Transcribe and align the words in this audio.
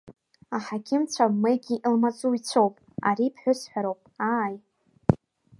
Аҳақьымцәа 0.55 1.25
Мегги 1.41 1.83
илмаҵуҩуп, 1.87 2.75
Ари 3.09 3.33
ԥҳәысҳәароуп, 3.33 3.99
ааи! 4.35 4.55